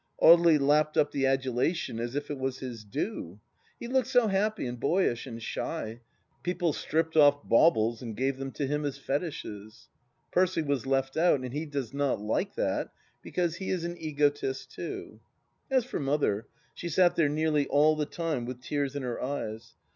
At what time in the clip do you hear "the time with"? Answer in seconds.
17.95-18.59